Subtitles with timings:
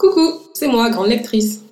[0.00, 1.62] Coucou, c'est moi, grande lectrice.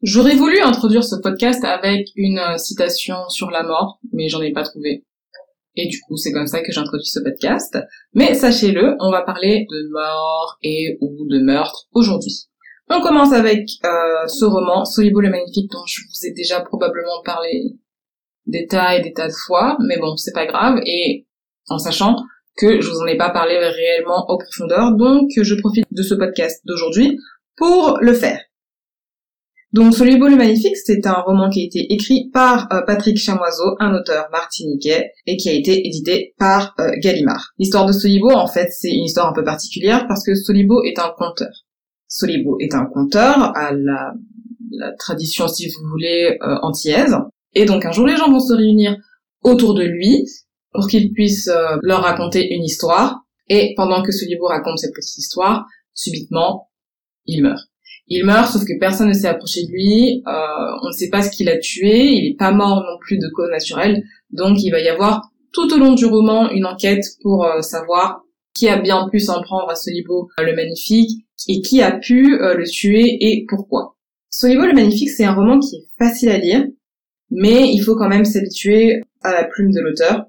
[0.00, 4.52] J'aurais voulu introduire ce podcast avec une euh, citation sur la mort, mais j'en ai
[4.52, 5.04] pas trouvé.
[5.74, 7.76] Et du coup, c'est comme ça que j'introduis ce podcast.
[8.14, 12.44] Mais sachez-le, on va parler de mort et ou de meurtre aujourd'hui.
[12.88, 17.22] On commence avec euh, ce roman, Solibo le Magnifique, dont je vous ai déjà probablement
[17.24, 17.74] parlé
[18.46, 21.26] des tas et des tas de fois, mais bon, c'est pas grave, et
[21.68, 22.14] en sachant
[22.60, 26.14] que je vous en ai pas parlé réellement en profondeur, donc je profite de ce
[26.14, 27.18] podcast d'aujourd'hui
[27.56, 28.40] pour le faire.
[29.72, 33.76] Donc Solibo le Magnifique, c'est un roman qui a été écrit par euh, Patrick Chamoiseau,
[33.78, 37.52] un auteur martiniquais, et qui a été édité par euh, Gallimard.
[37.56, 40.98] L'histoire de Solibo, en fait, c'est une histoire un peu particulière parce que Solibo est
[40.98, 41.52] un conteur.
[42.08, 44.12] Solibo est un conteur à la,
[44.98, 47.16] tradition, si vous voulez, euh, antillaise.
[47.54, 48.96] Et donc un jour, les gens vont se réunir
[49.42, 50.24] autour de lui
[50.72, 53.20] pour qu'il puisse euh, leur raconter une histoire.
[53.48, 56.70] Et pendant que Solibo raconte cette petite histoire, subitement,
[57.26, 57.60] il meurt.
[58.06, 60.22] Il meurt, sauf que personne ne s'est approché de lui.
[60.26, 60.30] Euh,
[60.82, 62.06] on ne sait pas ce qu'il a tué.
[62.06, 64.02] Il n'est pas mort non plus de cause naturelle.
[64.30, 68.22] Donc, il va y avoir tout au long du roman une enquête pour euh, savoir
[68.54, 72.68] qui a bien pu s'en prendre à Solibo le Magnifique et qui a pu le
[72.68, 73.96] tuer et pourquoi.
[74.28, 76.64] Solibo le Magnifique, c'est un roman qui est facile à lire,
[77.30, 80.26] mais il faut quand même s'habituer à la plume de l'auteur.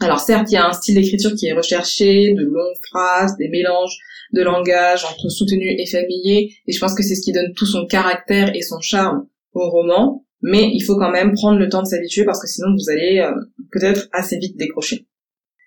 [0.00, 3.48] Alors certes, il y a un style d'écriture qui est recherché, de longues phrases, des
[3.48, 3.98] mélanges
[4.32, 7.66] de langage entre soutenu et familier, et je pense que c'est ce qui donne tout
[7.66, 11.82] son caractère et son charme au roman, mais il faut quand même prendre le temps
[11.82, 13.32] de s'habituer parce que sinon vous allez euh,
[13.72, 15.06] peut-être assez vite décrocher.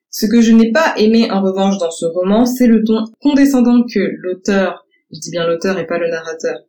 [0.09, 3.83] Ce que je n'ai pas aimé en revanche dans ce roman, c'est le ton condescendant
[3.83, 6.59] que l'auteur, je dis bien l'auteur et pas le narrateur,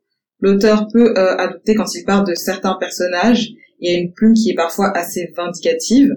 [0.41, 3.51] l'auteur peut euh, adopter quand il parle de certains personnages.
[3.81, 6.17] Il y a une plume qui est parfois assez vindicative,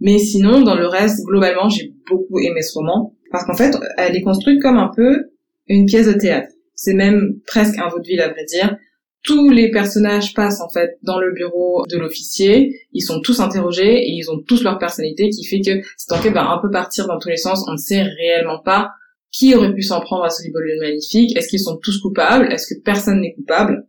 [0.00, 3.14] mais sinon, dans le reste, globalement, j'ai beaucoup aimé ce roman.
[3.30, 5.30] Parce qu'en fait, elle est construite comme un peu
[5.68, 6.48] une pièce de théâtre.
[6.74, 8.76] C'est même presque un vaudeville, à vrai dire.
[9.24, 12.78] Tous les personnages passent, en fait, dans le bureau de l'officier.
[12.92, 16.34] Ils sont tous interrogés et ils ont tous leur personnalité qui fait que cette enquête
[16.34, 17.64] va un peu partir dans tous les sens.
[17.68, 18.90] On ne sait réellement pas
[19.32, 21.36] qui aurait pu s'en prendre à ce libellule magnifique.
[21.36, 22.52] Est-ce qu'ils sont tous coupables?
[22.52, 23.86] Est-ce que personne n'est coupable?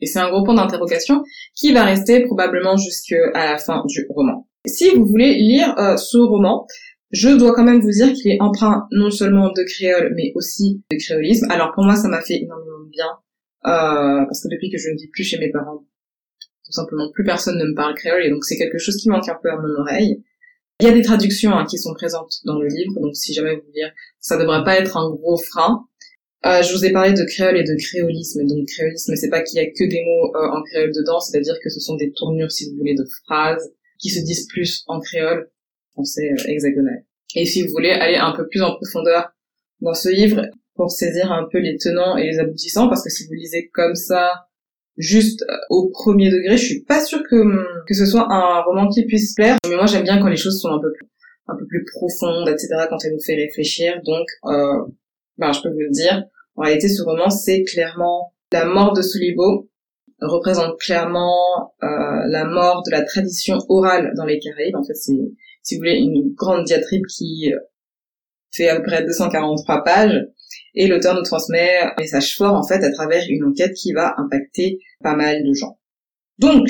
[0.00, 1.22] Et c'est un gros point d'interrogation
[1.54, 4.47] qui va rester probablement jusqu'à la fin du roman.
[4.68, 6.66] Si vous voulez lire euh, ce roman,
[7.10, 10.82] je dois quand même vous dire qu'il est empreint non seulement de créole, mais aussi
[10.90, 11.46] de créolisme.
[11.50, 13.06] Alors pour moi, ça m'a fait énormément de bien,
[13.66, 15.84] euh, parce que depuis que je ne vis plus chez mes parents,
[16.64, 19.28] tout simplement, plus personne ne me parle créole, et donc c'est quelque chose qui manque
[19.28, 20.22] un peu à mon oreille.
[20.80, 23.56] Il y a des traductions hein, qui sont présentes dans le livre, donc si jamais
[23.56, 23.90] vous dire,
[24.20, 25.86] ça devrait pas être un gros frein.
[26.46, 28.46] Euh, je vous ai parlé de créole et de créolisme.
[28.46, 31.54] Donc créolisme, c'est pas qu'il y a que des mots euh, en créole dedans, c'est-à-dire
[31.64, 35.00] que ce sont des tournures, si vous voulez, de phrases qui se disent plus en
[35.00, 35.50] créole,
[35.92, 37.04] français euh, hexagonal.
[37.34, 39.30] Et si vous voulez aller un peu plus en profondeur
[39.80, 40.42] dans ce livre
[40.74, 43.94] pour saisir un peu les tenants et les aboutissants, parce que si vous lisez comme
[43.94, 44.46] ça,
[44.96, 47.36] juste euh, au premier degré, je suis pas sûre que,
[47.86, 49.56] que ce soit un roman qui puisse plaire.
[49.68, 51.08] Mais moi, j'aime bien quand les choses sont un peu plus,
[51.46, 54.00] un peu plus profondes, etc., quand elles nous fait réfléchir.
[54.04, 54.84] Donc, euh,
[55.38, 56.24] ben, je peux vous le dire.
[56.56, 59.68] En réalité, ce roman, c'est clairement la mort de Soulibo
[60.20, 61.86] représente clairement euh,
[62.26, 64.76] la mort de la tradition orale dans les Caraïbes.
[64.76, 65.12] En fait, c'est,
[65.62, 67.52] si vous voulez, une grande diatribe qui
[68.52, 70.26] fait à peu près 243 pages.
[70.74, 74.14] Et l'auteur nous transmet un message fort, en fait, à travers une enquête qui va
[74.16, 75.78] impacter pas mal de gens.
[76.38, 76.68] Donc,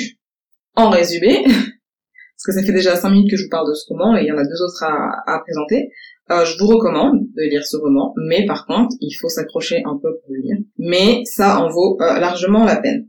[0.75, 3.85] en résumé, parce que ça fait déjà 5 minutes que je vous parle de ce
[3.87, 5.91] roman et il y en a deux autres à, à présenter,
[6.31, 9.97] euh, je vous recommande de lire ce roman, mais par contre, il faut s'accrocher un
[9.97, 10.57] peu pour le lire.
[10.77, 13.07] Mais ça en vaut euh, largement la peine.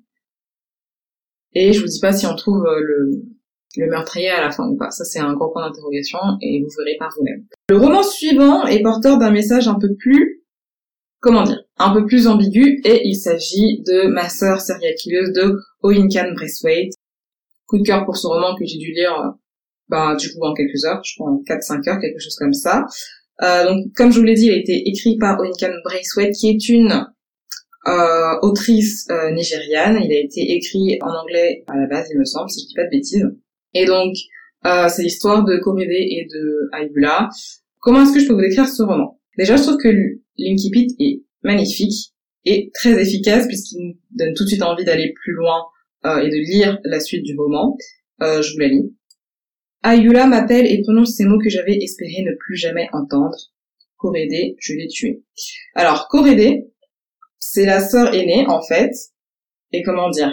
[1.55, 3.23] Et je vous dis pas si on trouve euh, le,
[3.77, 4.91] le meurtrier à la fin ou pas.
[4.91, 7.45] Ça, c'est un gros point d'interrogation et vous verrez par vous-même.
[7.69, 10.45] Le roman suivant est porteur d'un message un peu plus,
[11.21, 14.95] comment dire, un peu plus ambigu et il s'agit de Ma sœur serial
[15.35, 16.95] de Oinkan Braithwaite.
[17.67, 19.31] Coup de cœur pour ce roman que j'ai dû lire, euh,
[19.89, 22.85] bah, du coup, en quelques heures, je crois en 4-5 heures, quelque chose comme ça.
[23.43, 26.49] Euh, donc, comme je vous l'ai dit, il a été écrit par Oinkan Braithwaite, qui
[26.49, 27.07] est une
[27.87, 29.99] euh, autrice euh, nigériane.
[30.03, 32.75] Il a été écrit en anglais à la base, il me semble, si je dis
[32.75, 33.27] pas de bêtises.
[33.75, 34.15] Et donc,
[34.67, 37.29] euh, c'est l'histoire de Korede et de Ayula.
[37.79, 39.19] Comment est-ce que je peux vous décrire ce roman?
[39.39, 39.89] Déjà, je trouve que
[40.37, 42.13] l'Inkipit est magnifique
[42.45, 45.63] et très efficace puisqu'il nous donne tout de suite envie d'aller plus loin
[46.05, 47.77] euh, et de lire la suite du roman.
[48.23, 48.95] Euh, je vous la lis.
[49.83, 53.37] Ayula m'appelle et prononce ces mots que j'avais espéré ne plus jamais entendre.
[53.97, 55.23] Korede, je l'ai tué.
[55.75, 56.67] Alors, Korede,
[57.53, 58.93] c'est la sœur aînée, en fait.
[59.73, 60.31] Et comment dire?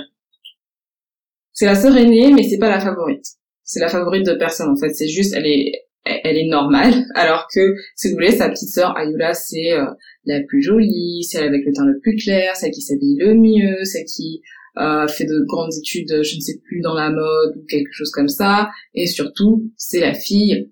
[1.52, 3.26] C'est la sœur aînée, mais c'est pas la favorite.
[3.64, 4.94] C'est la favorite de personne, en fait.
[4.94, 5.72] C'est juste, elle est,
[6.06, 9.86] elle est normale, alors que, si vous voulez, sa petite sœur Ayula, c'est euh,
[10.26, 13.84] la plus jolie, celle avec le teint le plus clair, celle qui s'habille le mieux,
[13.84, 14.42] celle qui
[14.78, 18.12] euh, fait de grandes études, je ne sais plus, dans la mode ou quelque chose
[18.12, 20.72] comme ça, et surtout, c'est la fille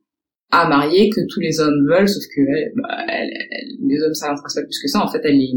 [0.51, 2.41] à marier que tous les hommes veulent, sauf que
[2.79, 3.03] bah,
[3.89, 5.53] les hommes, ça l'intéresse pas plus que ça, en fait, elle les,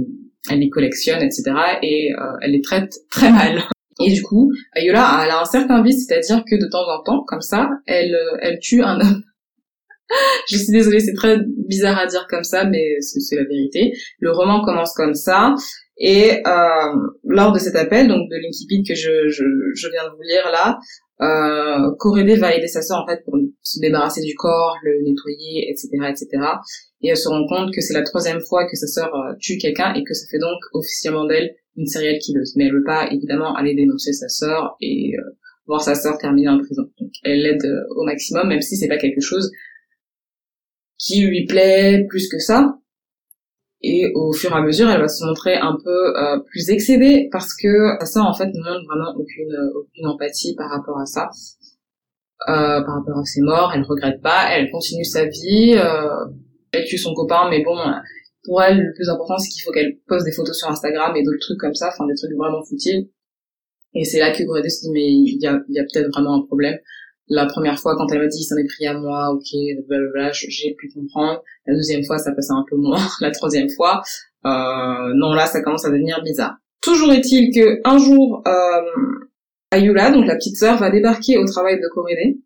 [0.50, 1.42] elle les collectionne, etc.,
[1.82, 3.62] et euh, elle les traite très mal.
[4.00, 7.40] Et du coup, elle a un certain vice, c'est-à-dire que de temps en temps, comme
[7.40, 9.22] ça, elle, elle tue un homme
[10.50, 11.38] je suis désolée, c'est très
[11.68, 13.92] bizarre à dire comme ça, mais c'est la vérité.
[14.20, 15.54] Le roman commence comme ça,
[15.98, 16.92] et euh,
[17.24, 19.44] lors de cet appel, donc de l'incipit que je, je,
[19.74, 20.78] je, viens de vous lire là,
[21.20, 25.88] euh, va aider sa sœur en fait pour se débarrasser du corps, le nettoyer, etc.,
[26.08, 26.28] etc.
[27.02, 29.58] Et elle se rend compte que c'est la troisième fois que sa sœur euh, tue
[29.58, 32.54] quelqu'un et que ça fait donc officiellement d'elle une serial killeuse.
[32.56, 35.22] Mais elle veut pas évidemment aller dénoncer sa sœur et euh,
[35.66, 36.82] voir sa sœur terminer en prison.
[37.00, 39.50] Donc elle l'aide euh, au maximum, même si c'est pas quelque chose
[40.98, 42.78] qui lui plaît plus que ça.
[43.82, 47.28] Et au fur et à mesure, elle va se montrer un peu euh, plus excédée
[47.30, 51.30] parce que ça, en fait, ne montre vraiment aucune, aucune empathie par rapport à ça.
[52.48, 56.24] Euh, par rapport à ses morts, elle regrette pas, elle continue sa vie, euh,
[56.70, 57.76] elle tue son copain, mais bon,
[58.44, 61.24] pour elle, le plus important, c'est qu'il faut qu'elle poste des photos sur Instagram et
[61.24, 63.08] d'autres trucs comme ça, enfin des trucs vraiment futiles.
[63.94, 66.08] Et c'est là que Goredé se dit, mais il y a, il y a peut-être
[66.12, 66.78] vraiment un problème
[67.28, 69.48] la première fois quand elle m'a dit ça m'est pris à moi, ok,
[69.86, 71.42] blablabla, j'ai pu comprendre.
[71.66, 73.00] La deuxième fois ça passait un peu moins.
[73.20, 74.02] La troisième fois,
[74.46, 76.56] euh, non là ça commence à devenir bizarre.
[76.80, 79.26] Toujours est-il que un jour, euh,
[79.70, 82.38] Ayula, donc la petite sœur, va débarquer au travail de Corédé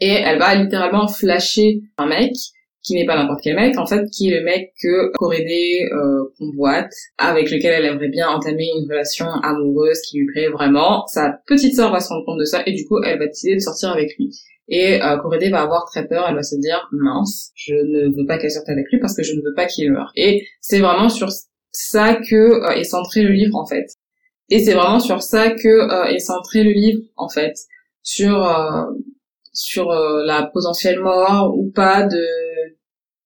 [0.00, 2.32] et elle va littéralement flasher un mec
[2.82, 6.24] qui n'est pas n'importe quel mec, en fait, qui est le mec que Corédé euh,
[6.38, 11.06] convoite, avec lequel elle aimerait bien entamer une relation amoureuse qui lui plaît vraiment.
[11.06, 13.54] Sa petite sœur va se rendre compte de ça et du coup, elle va décider
[13.54, 14.30] de sortir avec lui.
[14.70, 18.24] Et euh, Corédé va avoir très peur, elle va se dire mince, je ne veux
[18.24, 20.12] pas qu'elle sorte avec lui parce que je ne veux pas qu'il meure.
[20.14, 21.28] Et c'est vraiment sur
[21.72, 23.86] ça que euh, est centré le livre en fait.
[24.48, 27.54] Et c'est vraiment sur ça que euh, est centré le livre en fait,
[28.02, 28.84] sur euh,
[29.52, 32.24] sur la potentielle mort ou pas de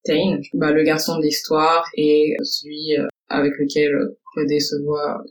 [0.04, 3.92] Tain, bah, le garçon de l'histoire et celui euh, avec lequel
[4.34, 5.22] Credé se voit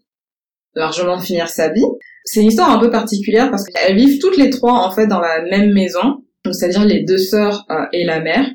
[0.75, 1.85] largement finir sa vie.
[2.25, 5.19] C'est une histoire un peu particulière parce qu'elles vivent toutes les trois en fait dans
[5.19, 8.47] la même maison, c'est-à-dire les deux sœurs euh, et la mère.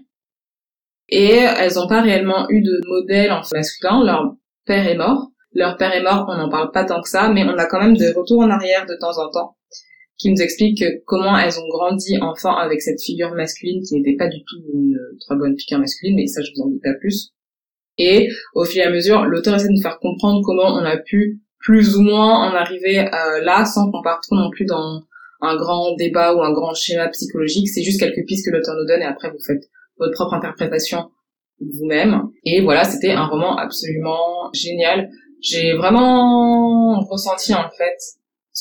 [1.11, 4.05] Et elles n'ont pas réellement eu de modèle en masculin.
[4.05, 4.35] Leur
[4.67, 5.29] père est mort.
[5.55, 7.81] Leur père est mort, on n'en parle pas tant que ça, mais on a quand
[7.81, 9.58] même des retours en arrière de temps en temps
[10.19, 14.29] qui nous explique comment elles ont grandi enfant avec cette figure masculine qui n'était pas
[14.29, 17.32] du tout une très bonne figure masculine, mais ça je vous en dis pas plus.
[17.99, 20.97] Et au fur et à mesure, l'auteur essaie de nous faire comprendre comment on a
[20.97, 25.03] pu plus ou moins en arriver euh, là sans qu'on parte trop non plus dans
[25.41, 27.69] un grand débat ou un grand schéma psychologique.
[27.69, 29.69] C'est juste quelques pistes que l'auteur nous donne et après vous faites
[29.99, 31.11] votre propre interprétation
[31.61, 32.23] vous-même.
[32.44, 35.11] Et voilà, c'était un roman absolument génial.
[35.41, 37.97] J'ai vraiment ressenti en fait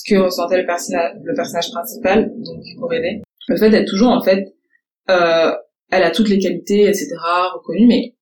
[0.02, 3.22] que ressentait le, personnage, le personnage principal, donc Corédé.
[3.48, 4.54] Le fait d'être toujours, en fait,
[5.10, 5.52] euh,
[5.92, 7.08] elle a toutes les qualités, etc.,
[7.54, 8.16] reconnues, mais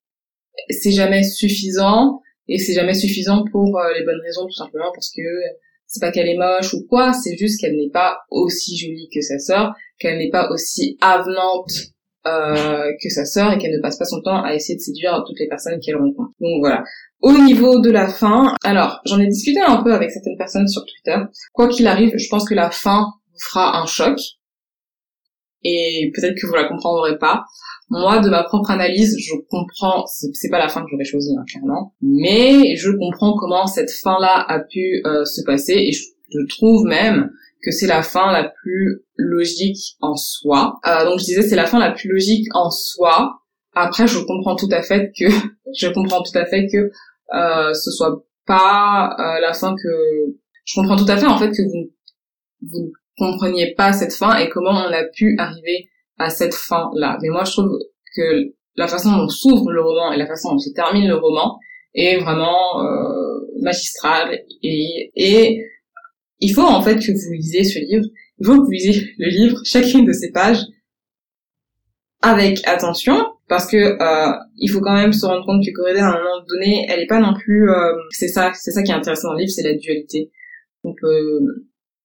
[0.70, 5.10] c'est jamais suffisant, et c'est jamais suffisant pour euh, les bonnes raisons, tout simplement parce
[5.10, 5.22] que
[5.88, 9.22] c'est pas qu'elle est moche ou quoi, c'est juste qu'elle n'est pas aussi jolie que
[9.22, 11.72] sa sœur, qu'elle n'est pas aussi avenante
[12.28, 15.24] euh, que sa sœur et qu'elle ne passe pas son temps à essayer de séduire
[15.28, 16.32] toutes les personnes qu'elle rencontre.
[16.40, 16.84] Donc voilà.
[17.22, 20.84] Au niveau de la fin, alors j'en ai discuté un peu avec certaines personnes sur
[20.86, 21.18] Twitter.
[21.54, 24.18] Quoi qu'il arrive, je pense que la fin vous fera un choc.
[25.64, 27.44] Et peut-être que vous la comprendrez pas.
[27.90, 31.44] Moi, de ma propre analyse, je comprends, c'est pas la fin que j'aurais choisie, hein,
[31.48, 36.04] clairement, mais je comprends comment cette fin-là a pu euh, se passer, et je,
[36.50, 37.30] trouve même
[37.66, 40.80] que c'est la fin la plus logique en soi.
[40.88, 43.40] Euh, donc je disais, c'est la fin la plus logique en soi.
[43.74, 45.26] Après, je comprends tout à fait que,
[45.78, 46.92] je comprends tout à fait que
[47.34, 49.90] euh, ce soit pas euh, la fin que
[50.64, 51.92] je comprends tout à fait en fait que vous
[52.62, 56.92] vous ne compreniez pas cette fin et comment on a pu arriver à cette fin
[56.94, 57.80] là mais moi je trouve
[58.16, 61.58] que la façon dont s'ouvre le roman et la façon dont se termine le roman
[61.96, 62.84] est vraiment
[63.62, 65.66] magistrale et
[66.40, 68.06] il faut en fait que vous lisiez ce livre.
[68.40, 70.62] Il faut que vous lisiez le livre chacune de ces pages
[72.22, 73.16] avec attention
[73.48, 76.44] parce que euh, il faut quand même se rendre compte que Corédé à un moment
[76.48, 79.34] donné elle est pas non plus euh, c'est ça c'est ça qui est intéressant dans
[79.36, 80.32] le livre c'est la dualité
[80.82, 81.40] qu'on peut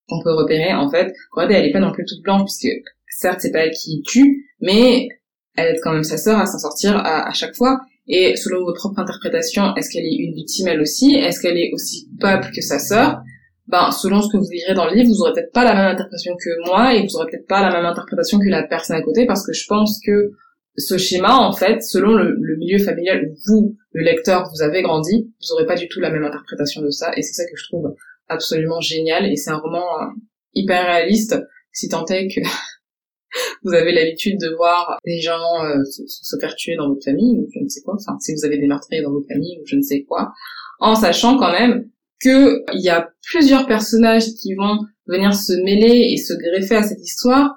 [0.09, 1.13] qu'on peut repérer en fait.
[1.31, 2.69] Corédé elle est pas non plus toute blanche puisque
[3.09, 5.09] certes c'est pas elle qui tue mais
[5.57, 7.81] elle aide quand même sa sœur à s'en sortir à, à, chaque fois.
[8.07, 11.15] Et selon votre propre interprétation est-ce qu'elle est une victime elle aussi?
[11.15, 13.23] Est-ce qu'elle est aussi coupable que sa sœur?
[13.71, 15.87] Ben selon ce que vous lirez dans le livre, vous aurez peut-être pas la même
[15.93, 19.03] interprétation que moi et vous aurez peut-être pas la même interprétation que la personne à
[19.03, 20.33] côté parce que je pense que
[20.77, 25.33] ce schéma, en fait, selon le, milieu familial où vous, le lecteur, vous avez grandi,
[25.41, 27.65] vous aurez pas du tout la même interprétation de ça et c'est ça que je
[27.69, 27.95] trouve
[28.29, 30.07] absolument génial et c'est un roman euh,
[30.55, 31.37] hyper réaliste
[31.73, 32.41] si tant est que
[33.63, 37.49] vous avez l'habitude de voir des gens euh, se, faire tuer dans votre famille ou
[37.53, 39.77] je ne sais quoi, enfin si vous avez des meurtriers dans votre famille ou je
[39.77, 40.33] ne sais quoi,
[40.79, 41.89] en sachant quand même
[42.21, 46.83] que il y a plusieurs personnages qui vont venir se mêler et se greffer à
[46.83, 47.57] cette histoire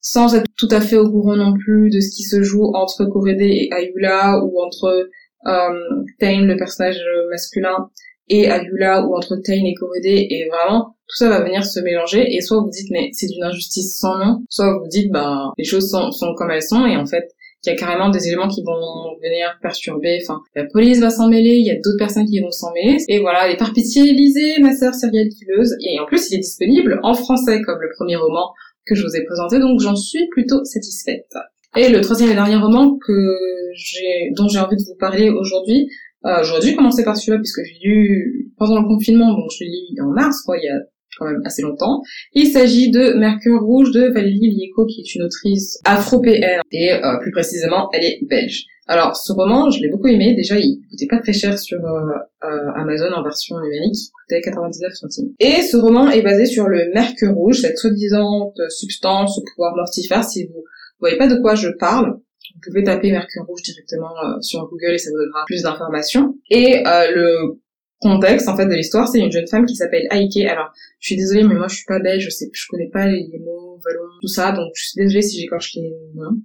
[0.00, 3.06] sans être tout à fait au courant non plus de ce qui se joue entre
[3.06, 5.08] Korede et Ayula ou entre
[5.46, 7.90] euh, Tain, le personnage masculin,
[8.28, 12.34] et Ayula ou entre Tain et Korede et vraiment tout ça va venir se mélanger.
[12.34, 15.64] Et soit vous dites mais c'est d'une injustice sans nom, soit vous dites bah les
[15.64, 16.86] choses sont comme elles sont.
[16.86, 17.30] Et en fait
[17.64, 20.18] il y a carrément des éléments qui vont venir perturber.
[20.22, 22.98] Enfin, la police va s'en mêler, il y a d'autres personnes qui vont s'en mêler.
[23.08, 25.74] Et voilà, et par pitié, lisez Ma sœur serial killeuse.
[25.80, 28.52] Et en plus, il est disponible en français comme le premier roman
[28.86, 31.32] que je vous ai présenté, donc j'en suis plutôt satisfaite.
[31.76, 33.36] Et le troisième et dernier roman que
[33.74, 35.88] j'ai, dont j'ai envie de vous parler aujourd'hui,
[36.24, 39.70] euh, j'aurais dû commencer par celui-là puisque j'ai lu pendant le confinement, donc je l'ai
[39.70, 40.78] lu en mars, quoi, il y a
[41.18, 42.02] quand même assez longtemps.
[42.32, 47.18] Il s'agit de Mercure Rouge de Valérie Lieko, qui est une autrice afro-PN, et euh,
[47.20, 48.64] plus précisément, elle est belge.
[48.86, 50.34] Alors, ce roman, je l'ai beaucoup aimé.
[50.34, 52.00] Déjà, il coûtait pas très cher sur euh,
[52.44, 53.96] euh, Amazon en version numérique.
[53.96, 55.30] Il coûtait 99 centimes.
[55.40, 60.24] Et ce roman est basé sur le mercure rouge, cette soi-disant substance au pouvoir mortifère.
[60.24, 60.64] Si vous
[61.00, 64.10] voyez pas de quoi je parle, vous pouvez taper mercure rouge directement
[64.42, 66.34] sur Google et ça vous donnera plus d'informations.
[66.50, 67.58] Et le
[68.04, 70.36] contexte en fait de l'histoire, c'est une jeune femme qui s'appelle Aike.
[70.46, 73.06] Alors, je suis désolée, mais moi je suis pas belge, je sais, je connais pas
[73.06, 76.36] les, mots vallons, tout ça, donc je suis désolée si j'écorche les noms.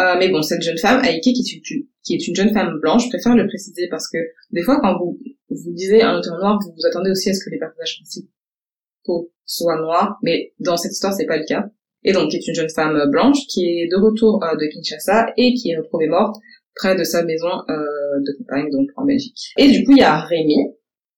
[0.00, 3.34] Euh, mais bon, cette jeune femme, Aike, qui est, une, jeune femme blanche, je préfère
[3.34, 4.18] le préciser parce que
[4.50, 5.18] des fois, quand vous
[5.50, 9.32] vous disiez un auteur noir, vous vous attendez aussi à ce que les personnages principaux
[9.44, 11.68] soient noirs, mais dans cette histoire, c'est pas le cas.
[12.04, 15.32] Et donc, qui est une jeune femme blanche qui est de retour euh, de Kinshasa
[15.36, 16.36] et qui est retrouvée morte
[16.76, 19.52] près de sa maison euh, de campagne, donc en Belgique.
[19.58, 20.56] Et du coup, il y a Rémi,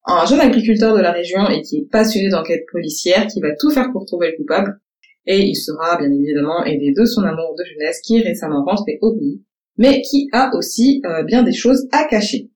[0.05, 3.69] un jeune agriculteur de la région et qui est passionné d'enquête policière, qui va tout
[3.69, 4.79] faire pour trouver le coupable.
[5.27, 9.13] Et il sera bien évidemment aidé de son amour de jeunesse qui récemment rentré au
[9.13, 9.43] pays,
[9.77, 12.49] mais qui a aussi euh, bien des choses à cacher.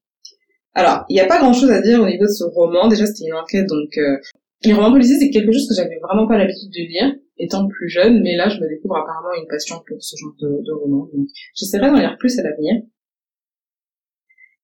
[0.74, 2.88] Alors, il n'y a pas grand-chose à dire au niveau de ce roman.
[2.88, 4.18] Déjà, c'était une enquête, donc euh,
[4.64, 7.88] les romans policiers, c'est quelque chose que j'avais vraiment pas l'habitude de lire, étant plus
[7.88, 11.08] jeune, mais là, je me découvre apparemment une passion pour ce genre de roman.
[11.14, 12.82] Donc, j'essaierai d'en lire plus à l'avenir.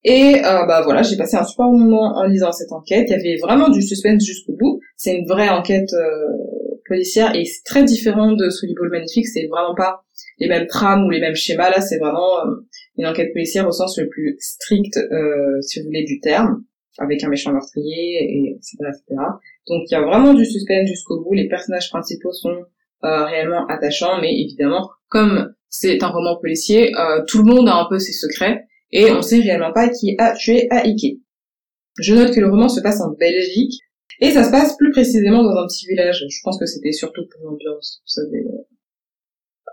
[0.03, 3.07] Et euh, bah voilà, j'ai passé un super moment en lisant cette enquête.
[3.09, 4.79] Il y avait vraiment du suspense jusqu'au bout.
[4.95, 6.27] C'est une vraie enquête euh,
[6.87, 9.27] policière et c'est très différent de Ball Magnifique.
[9.27, 10.03] C'est vraiment pas
[10.39, 11.69] les mêmes trames ou les mêmes schémas.
[11.69, 12.67] Là, c'est vraiment euh,
[12.97, 16.63] une enquête policière au sens le plus strict, euh, si vous voulez, du terme,
[16.97, 19.21] avec un méchant meurtrier, et etc., etc.
[19.67, 21.33] Donc il y a vraiment du suspense jusqu'au bout.
[21.33, 22.63] Les personnages principaux sont
[23.03, 26.91] réellement attachants, mais évidemment, comme c'est un roman policier,
[27.27, 30.33] tout le monde a un peu ses secrets et on sait réellement pas qui a
[30.33, 31.19] tué Aike.
[31.99, 33.79] Je note que le roman se passe en Belgique,
[34.19, 36.25] et ça se passe plus précisément dans un petit village.
[36.29, 38.45] Je pense que c'était surtout pour l'ambiance, vous savez.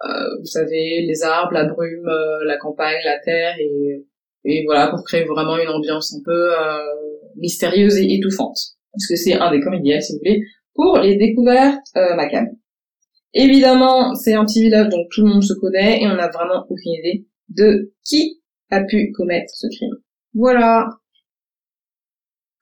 [0.04, 4.06] Euh, vous savez, les arbres, la brume, euh, la campagne, la terre, et,
[4.44, 6.84] et voilà, pour créer vraiment une ambiance un peu euh,
[7.36, 8.58] mystérieuse et étouffante.
[8.92, 10.42] Parce que c'est un décor idéal, si vous voulez,
[10.74, 12.52] pour les découvertes euh, macabres.
[13.34, 16.64] Évidemment, c'est un petit village, donc tout le monde se connaît, et on n'a vraiment
[16.68, 18.37] aucune idée de qui
[18.70, 19.96] a pu commettre ce crime.
[20.34, 20.88] Voilà.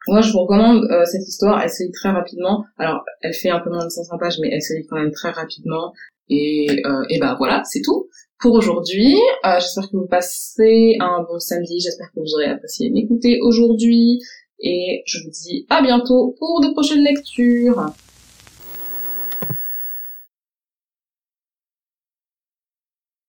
[0.08, 1.60] Moi, je vous recommande euh, cette histoire.
[1.60, 2.64] Elle se lit très rapidement.
[2.78, 5.10] Alors, elle fait un peu moins de 500 pages, mais elle se lit quand même
[5.10, 5.92] très rapidement.
[6.28, 8.08] Et, euh, et ben voilà, c'est tout
[8.40, 9.14] pour aujourd'hui.
[9.44, 11.80] Euh, j'espère que vous passez un bon samedi.
[11.80, 14.20] J'espère que vous aurez apprécié m'écouter aujourd'hui.
[14.60, 17.90] Et je vous dis à bientôt pour de prochaines lectures.